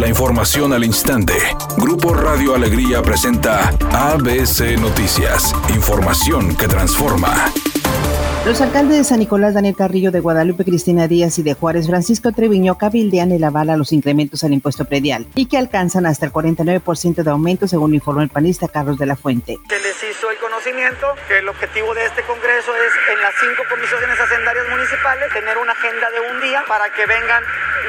La 0.00 0.08
información 0.08 0.72
al 0.72 0.82
instante. 0.82 1.34
Grupo 1.76 2.14
Radio 2.14 2.54
Alegría 2.54 3.02
presenta 3.02 3.68
ABC 3.92 4.80
Noticias. 4.80 5.54
Información 5.74 6.56
que 6.56 6.66
transforma. 6.66 7.52
Los 8.46 8.62
alcaldes 8.62 8.96
de 8.96 9.04
San 9.04 9.18
Nicolás, 9.18 9.52
Daniel 9.52 9.76
Carrillo, 9.76 10.10
de 10.10 10.20
Guadalupe, 10.20 10.64
Cristina 10.64 11.06
Díaz 11.06 11.38
y 11.38 11.42
de 11.42 11.52
Juárez, 11.52 11.86
Francisco 11.86 12.32
Treviño, 12.32 12.78
cabildean 12.78 13.30
el 13.32 13.44
aval 13.44 13.68
a 13.68 13.76
los 13.76 13.92
incrementos 13.92 14.42
al 14.42 14.54
impuesto 14.54 14.86
predial 14.86 15.26
y 15.34 15.44
que 15.44 15.58
alcanzan 15.58 16.06
hasta 16.06 16.24
el 16.24 16.32
49% 16.32 17.22
de 17.22 17.30
aumento, 17.30 17.68
según 17.68 17.94
informó 17.94 18.22
el 18.22 18.30
panista 18.30 18.68
Carlos 18.68 18.98
de 18.98 19.04
la 19.04 19.16
Fuente. 19.16 19.58
Se 19.68 19.74
les 19.74 19.96
hizo 20.16 20.30
el 20.30 20.38
que 21.26 21.38
el 21.38 21.48
objetivo 21.48 21.94
de 21.94 22.04
este 22.04 22.22
Congreso 22.24 22.76
es, 22.76 22.92
en 23.10 23.22
las 23.22 23.34
cinco 23.40 23.64
comisiones 23.70 24.20
hacendarias 24.20 24.68
municipales, 24.68 25.32
tener 25.32 25.56
una 25.56 25.72
agenda 25.72 26.10
de 26.10 26.20
un 26.20 26.40
día 26.42 26.62
para 26.68 26.90
que 26.90 27.06
vengan 27.06 27.42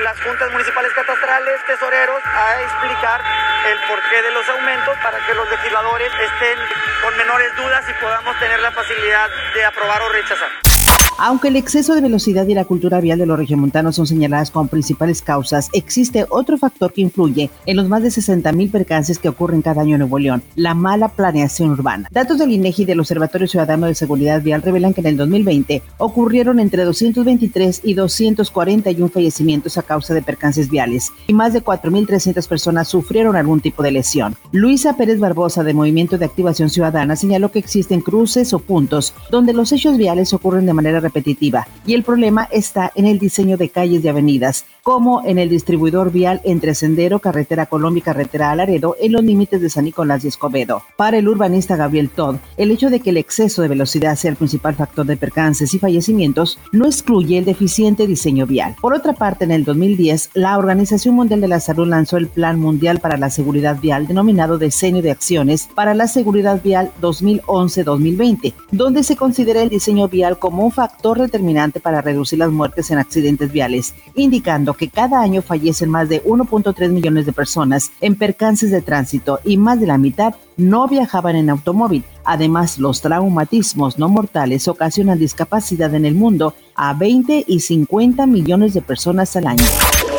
las 0.04 0.18
juntas 0.22 0.50
municipales 0.52 0.94
catastrales, 0.94 1.60
tesoreros, 1.66 2.22
a 2.26 2.62
explicar 2.62 3.22
el 3.68 3.78
porqué 3.90 4.22
de 4.22 4.32
los 4.32 4.48
aumentos 4.48 4.98
para 5.04 5.20
que 5.26 5.34
los 5.34 5.50
legisladores 5.50 6.12
estén 6.14 6.58
con 7.02 7.18
menores 7.18 7.54
dudas 7.58 7.84
y 7.90 7.94
podamos 8.02 8.40
tener 8.40 8.60
la 8.62 8.72
facilidad 8.72 9.30
de 9.54 9.66
aprobar 9.66 10.02
o 10.04 10.10
rechazar. 10.10 10.71
Aunque 11.18 11.50
el 11.50 11.56
exceso 11.56 11.94
de 11.94 12.02
velocidad 12.02 12.48
y 12.48 12.54
la 12.54 12.66
cultura 12.66 13.00
vial 13.02 13.20
de 13.20 13.26
los 13.26 13.38
regiomontanos 13.38 13.96
son 13.96 14.08
señaladas 14.08 14.52
como 14.52 14.68
principales 14.68 15.22
causas, 15.22 15.70
existe 15.74 16.26
otro 16.30 16.58
factor 16.58 16.94
que 16.94 17.02
influye 17.02 17.50
en 17.66 17.78
los 17.78 17.88
más 17.88 18.02
de 18.04 18.12
60 18.12 18.52
mil 18.54 18.70
percances 18.70 19.20
que 19.20 19.30
ocurren 19.30 19.62
cada 19.62 19.82
año 19.82 19.96
en 19.96 20.00
Nuevo 20.00 20.20
León, 20.20 20.44
la 20.56 20.74
mala 20.74 21.10
planeación 21.10 21.72
urbana. 21.72 22.08
Datos 22.12 22.40
del 22.40 22.52
INEGI 22.52 22.86
del 22.86 23.00
Observatorio 23.00 23.48
Ciudadano 23.48 23.88
de 23.88 23.96
Seguridad 23.96 24.42
Vial 24.42 24.62
revelan 24.62 24.94
que 24.94 25.02
en 25.02 25.08
el 25.08 25.18
2020 25.18 25.84
ocurrieron 25.98 26.60
entre 26.60 26.84
223 26.84 27.82
y 27.84 27.94
241 27.94 29.10
fallecimientos 29.10 29.78
a 29.78 29.84
causa 29.84 30.14
de 30.14 30.22
percances 30.22 30.70
viales 30.70 31.12
y 31.28 31.34
más 31.34 31.54
de 31.54 31.64
4.300 31.64 32.48
personas 32.48 32.88
sufrieron 32.88 33.36
algún 33.36 33.60
tipo 33.60 33.84
de 33.84 33.92
lesión. 33.92 34.36
Luisa 34.52 34.96
Pérez 34.98 35.20
Barbosa 35.20 35.64
de 35.64 35.74
Movimiento 35.74 36.18
de 36.18 36.26
Activación 36.26 36.70
Ciudadana 36.70 37.16
señaló 37.16 37.52
que 37.52 37.60
existen 37.60 38.02
cruces 38.02 38.54
o 38.54 38.60
puntos 38.60 39.14
donde 39.30 39.54
los 39.54 39.72
hechos 39.72 39.98
viales 39.98 40.34
ocurren 40.34 40.66
de 40.66 40.74
manera 40.74 41.01
repetitiva 41.02 41.68
y 41.86 41.94
el 41.94 42.04
problema 42.04 42.48
está 42.52 42.92
en 42.96 43.06
el 43.06 43.20
diseño 43.20 43.58
de 43.58 43.70
calles 43.70 44.04
y 44.04 44.08
avenidas, 44.08 44.66
como 44.84 45.24
en 45.26 45.38
el 45.38 45.50
distribuidor 45.50 46.12
vial 46.12 46.42
entre 46.44 46.76
Sendero, 46.76 47.20
Carretera 47.20 47.66
Colombia 47.66 48.00
y 48.00 48.04
Carretera 48.04 48.52
Alaredo 48.52 48.96
en 49.00 49.12
los 49.12 49.24
límites 49.24 49.62
de 49.62 49.70
San 49.70 49.86
Nicolás 49.86 50.24
y 50.24 50.28
Escobedo. 50.28 50.84
Para 50.98 51.18
el 51.18 51.28
urbanista 51.28 51.76
Gabriel 51.76 52.10
Todd, 52.10 52.38
el 52.58 52.72
hecho 52.72 52.90
de 52.90 53.00
que 53.00 53.12
el 53.12 53.18
exceso 53.18 53.62
de 53.62 53.68
velocidad 53.68 54.16
sea 54.16 54.32
el 54.32 54.38
principal 54.38 54.76
factor 54.76 55.06
de 55.06 55.18
percances 55.18 55.74
y 55.74 55.80
fallecimientos 55.80 56.60
no 56.72 56.86
excluye 56.86 57.38
el 57.38 57.46
deficiente 57.46 58.08
diseño 58.08 58.46
vial. 58.46 58.76
Por 58.82 58.94
otra 58.94 59.14
parte, 59.14 59.46
en 59.46 59.52
el 59.52 59.64
2010, 59.64 60.32
la 60.34 60.58
Organización 60.58 61.16
Mundial 61.16 61.42
de 61.42 61.48
la 61.48 61.60
Salud 61.60 61.88
lanzó 61.88 62.18
el 62.18 62.28
Plan 62.28 62.60
Mundial 62.60 63.00
para 63.00 63.18
la 63.18 63.30
Seguridad 63.30 63.80
Vial 63.80 64.08
denominado 64.08 64.58
Diseño 64.58 65.02
de 65.02 65.12
Acciones 65.12 65.70
para 65.74 65.94
la 65.94 66.08
Seguridad 66.08 66.62
Vial 66.64 66.92
2011-2020, 67.02 68.54
donde 68.72 69.04
se 69.04 69.16
considera 69.16 69.62
el 69.62 69.70
diseño 69.70 70.08
vial 70.08 70.38
como 70.40 70.64
un 70.64 70.72
factor 70.72 70.91
determinante 71.20 71.80
para 71.80 72.02
reducir 72.02 72.40
las 72.40 72.52
muertes 72.52 72.92
en 72.92 72.98
accidentes 72.98 73.52
viales, 73.52 73.94
indicando 74.16 74.74
que 74.74 74.90
cada 74.90 75.22
año 75.22 75.42
fallecen 75.42 75.90
más 75.90 76.10
de 76.10 76.24
1.3 76.24 76.90
millones 76.90 77.26
de 77.26 77.34
personas 77.34 77.92
en 78.02 78.16
percances 78.16 78.72
de 78.72 78.82
tránsito 78.82 79.40
y 79.44 79.58
más 79.58 79.80
de 79.80 79.88
la 79.88 79.98
mitad 79.98 80.36
no 80.58 80.88
viajaban 80.88 81.36
en 81.36 81.50
automóvil. 81.50 82.04
Además, 82.24 82.78
los 82.78 83.02
traumatismos 83.02 83.98
no 83.98 84.10
mortales 84.10 84.68
ocasionan 84.68 85.20
discapacidad 85.20 85.94
en 85.96 86.06
el 86.06 86.16
mundo 86.16 86.54
a 86.76 86.94
20 86.94 87.46
y 87.48 87.60
50 87.60 88.28
millones 88.28 88.74
de 88.74 88.82
personas 88.82 89.36
al 89.36 89.48
año. 89.48 89.66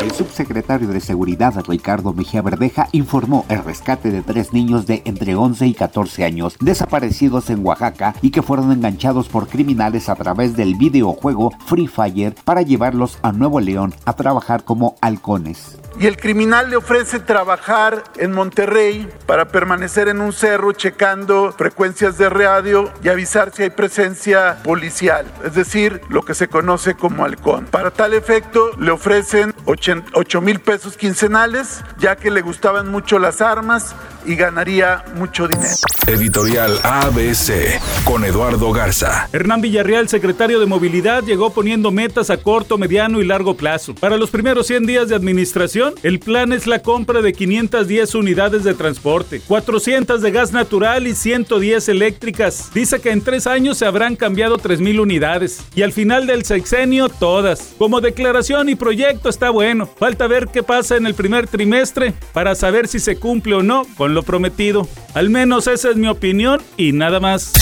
El 0.03 0.11
subsecretario 0.11 0.89
de 0.89 0.99
Seguridad, 0.99 1.53
Ricardo 1.65 2.11
Mejía 2.11 2.41
Verdeja, 2.41 2.89
informó 2.91 3.45
el 3.47 3.63
rescate 3.63 4.11
de 4.11 4.21
tres 4.21 4.51
niños 4.51 4.85
de 4.85 5.01
entre 5.05 5.33
11 5.33 5.65
y 5.65 5.73
14 5.73 6.25
años 6.25 6.57
desaparecidos 6.59 7.49
en 7.49 7.65
Oaxaca 7.65 8.13
y 8.21 8.31
que 8.31 8.41
fueron 8.41 8.73
enganchados 8.73 9.29
por 9.29 9.47
criminales 9.47 10.09
a 10.09 10.15
través 10.15 10.57
del 10.57 10.75
videojuego 10.75 11.51
Free 11.67 11.87
Fire 11.87 12.35
para 12.43 12.63
llevarlos 12.63 13.17
a 13.21 13.31
Nuevo 13.31 13.61
León 13.61 13.95
a 14.03 14.11
trabajar 14.17 14.65
como 14.65 14.97
halcones. 14.99 15.77
Y 15.99 16.07
el 16.07 16.17
criminal 16.17 16.69
le 16.69 16.75
ofrece 16.75 17.19
trabajar 17.19 18.03
en 18.17 18.33
Monterrey 18.33 19.07
para 19.25 19.47
permanecer 19.47 20.09
en 20.09 20.21
un 20.21 20.33
cerro 20.33 20.73
checando 20.73 21.51
frecuencias 21.51 22.17
de 22.17 22.29
radio 22.29 22.91
y 23.03 23.09
avisar 23.09 23.51
si 23.53 23.63
hay 23.63 23.69
presencia 23.69 24.57
policial, 24.63 25.25
es 25.45 25.53
decir, 25.53 26.01
lo 26.09 26.23
que 26.23 26.33
se 26.33 26.47
conoce 26.47 26.95
como 26.95 27.23
halcón. 27.23 27.67
Para 27.67 27.91
tal 27.91 28.13
efecto 28.13 28.71
le 28.79 28.91
ofrecen 28.91 29.53
8 29.65 30.41
mil 30.41 30.59
pesos 30.59 30.97
quincenales, 30.97 31.81
ya 31.99 32.15
que 32.15 32.31
le 32.31 32.41
gustaban 32.41 32.89
mucho 32.89 33.19
las 33.19 33.41
armas 33.41 33.95
y 34.25 34.35
ganaría 34.35 35.03
mucho 35.15 35.47
dinero. 35.47 35.75
Editorial 36.07 36.79
ABC 36.83 37.79
con 38.03 38.25
Eduardo 38.25 38.71
Garza. 38.73 39.29
Hernán 39.31 39.61
Villarreal, 39.61 40.09
secretario 40.09 40.59
de 40.59 40.65
Movilidad, 40.65 41.23
llegó 41.23 41.51
poniendo 41.51 41.91
metas 41.91 42.29
a 42.29 42.37
corto, 42.37 42.77
mediano 42.77 43.21
y 43.21 43.25
largo 43.25 43.55
plazo. 43.55 43.95
Para 43.95 44.17
los 44.17 44.29
primeros 44.29 44.67
100 44.67 44.85
días 44.85 45.09
de 45.09 45.15
administración, 45.15 45.93
el 46.03 46.19
plan 46.19 46.51
es 46.51 46.67
la 46.67 46.79
compra 46.79 47.21
de 47.21 47.33
510 47.33 48.15
unidades 48.15 48.63
de 48.63 48.73
transporte, 48.73 49.41
400 49.47 50.21
de 50.21 50.31
gas 50.31 50.51
natural 50.51 51.07
y 51.07 51.15
110 51.15 51.89
eléctricas. 51.89 52.71
Dice 52.73 52.99
que 52.99 53.11
en 53.11 53.21
tres 53.21 53.47
años 53.47 53.77
se 53.77 53.85
habrán 53.85 54.15
cambiado 54.15 54.57
3.000 54.57 54.99
unidades 54.99 55.63
y 55.75 55.83
al 55.83 55.93
final 55.93 56.27
del 56.27 56.43
sexenio 56.43 57.07
todas. 57.07 57.73
Como 57.77 58.01
declaración 58.01 58.69
y 58.69 58.75
proyecto 58.75 59.29
está 59.29 59.49
bueno. 59.53 59.87
Falta 59.87 60.27
ver 60.27 60.49
qué 60.49 60.63
pasa 60.63 60.97
en 60.97 61.05
el 61.05 61.13
primer 61.13 61.47
trimestre 61.47 62.13
para 62.33 62.55
saber 62.55 62.89
si 62.89 62.99
se 62.99 63.15
cumple 63.15 63.55
o 63.55 63.63
no 63.63 63.83
con 63.95 64.13
lo 64.13 64.23
prometido. 64.23 64.85
Al 65.13 65.29
menos 65.29 65.67
esa 65.67 65.91
es 65.91 65.95
mi 65.95 66.07
opinión 66.07 66.61
y 66.75 66.91
nada 66.91 67.21
más. 67.21 67.53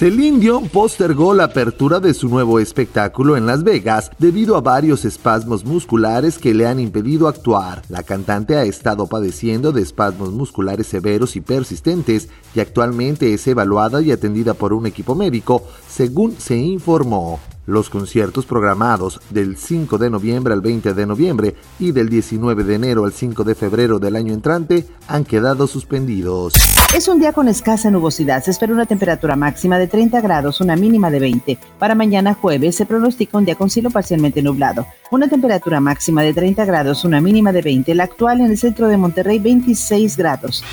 Celine 0.00 0.38
Dion 0.38 0.70
postergó 0.70 1.34
la 1.34 1.44
apertura 1.44 2.00
de 2.00 2.14
su 2.14 2.30
nuevo 2.30 2.58
espectáculo 2.58 3.36
en 3.36 3.44
Las 3.44 3.64
Vegas 3.64 4.10
debido 4.18 4.56
a 4.56 4.62
varios 4.62 5.04
espasmos 5.04 5.66
musculares 5.66 6.38
que 6.38 6.54
le 6.54 6.66
han 6.66 6.80
impedido 6.80 7.28
actuar. 7.28 7.82
La 7.90 8.02
cantante 8.02 8.56
ha 8.56 8.62
estado 8.62 9.08
padeciendo 9.08 9.72
de 9.72 9.82
espasmos 9.82 10.32
musculares 10.32 10.86
severos 10.86 11.36
y 11.36 11.42
persistentes 11.42 12.30
y 12.54 12.60
actualmente 12.60 13.34
es 13.34 13.46
evaluada 13.46 14.00
y 14.00 14.10
atendida 14.10 14.54
por 14.54 14.72
un 14.72 14.86
equipo 14.86 15.14
médico, 15.14 15.64
según 15.86 16.34
se 16.38 16.56
informó. 16.56 17.38
Los 17.70 17.88
conciertos 17.88 18.46
programados 18.46 19.20
del 19.30 19.56
5 19.56 19.96
de 19.96 20.10
noviembre 20.10 20.52
al 20.52 20.60
20 20.60 20.92
de 20.92 21.06
noviembre 21.06 21.54
y 21.78 21.92
del 21.92 22.08
19 22.08 22.64
de 22.64 22.74
enero 22.74 23.04
al 23.04 23.12
5 23.12 23.44
de 23.44 23.54
febrero 23.54 24.00
del 24.00 24.16
año 24.16 24.34
entrante 24.34 24.88
han 25.06 25.24
quedado 25.24 25.68
suspendidos. 25.68 26.54
Es 26.96 27.06
un 27.06 27.20
día 27.20 27.32
con 27.32 27.46
escasa 27.46 27.88
nubosidad. 27.88 28.42
Se 28.42 28.50
espera 28.50 28.72
una 28.72 28.86
temperatura 28.86 29.36
máxima 29.36 29.78
de 29.78 29.86
30 29.86 30.20
grados, 30.20 30.60
una 30.60 30.74
mínima 30.74 31.12
de 31.12 31.20
20. 31.20 31.58
Para 31.78 31.94
mañana 31.94 32.34
jueves 32.34 32.74
se 32.74 32.86
pronostica 32.86 33.38
un 33.38 33.44
día 33.44 33.54
con 33.54 33.70
cielo 33.70 33.90
parcialmente 33.90 34.42
nublado. 34.42 34.88
Una 35.12 35.28
temperatura 35.28 35.78
máxima 35.78 36.22
de 36.22 36.34
30 36.34 36.64
grados, 36.64 37.04
una 37.04 37.20
mínima 37.20 37.52
de 37.52 37.62
20. 37.62 37.94
La 37.94 38.02
actual 38.02 38.40
en 38.40 38.46
el 38.46 38.58
centro 38.58 38.88
de 38.88 38.96
Monterrey, 38.96 39.38
26 39.38 40.16
grados. 40.16 40.64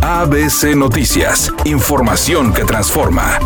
ABC 0.00 0.76
Noticias. 0.76 1.52
Información 1.64 2.52
que 2.52 2.62
transforma. 2.62 3.40